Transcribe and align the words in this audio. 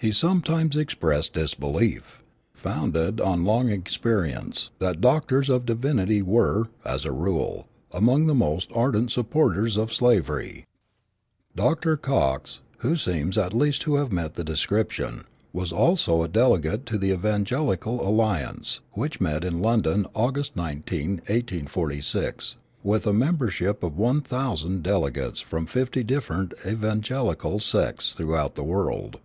He 0.00 0.12
sometimes 0.12 0.76
expressed 0.76 1.34
the 1.34 1.52
belief, 1.58 2.22
founded 2.54 3.20
on 3.20 3.42
long 3.44 3.68
experience, 3.68 4.70
that 4.78 5.00
doctors 5.00 5.50
of 5.50 5.66
divinity 5.66 6.22
were, 6.22 6.68
as 6.84 7.04
a 7.04 7.10
rule, 7.10 7.66
among 7.90 8.28
the 8.28 8.32
most 8.34 8.70
ardent 8.72 9.10
supporters 9.10 9.76
of 9.76 9.92
slavery. 9.92 10.64
Dr. 11.56 11.96
Cox, 11.96 12.60
who 12.78 12.94
seems 12.94 13.36
at 13.36 13.52
least 13.52 13.82
to 13.82 13.96
have 13.96 14.12
met 14.12 14.34
the 14.34 14.44
description, 14.44 15.24
was 15.52 15.72
also 15.72 16.22
a 16.22 16.28
delegate 16.28 16.86
to 16.86 16.96
the 16.96 17.10
Evangelical 17.10 18.08
Alliance, 18.08 18.78
which 18.92 19.20
met 19.20 19.42
in 19.42 19.60
London, 19.60 20.06
August 20.14 20.54
19, 20.54 21.16
1846, 21.26 22.54
with 22.84 23.04
a 23.04 23.12
membership 23.12 23.82
of 23.82 23.98
one 23.98 24.20
thousand 24.20 24.84
delegates 24.84 25.40
from 25.40 25.66
fifty 25.66 26.04
different 26.04 26.52
evangelical 26.64 27.58
sects 27.58 28.12
throughout 28.12 28.54
the 28.54 28.62
world. 28.62 29.18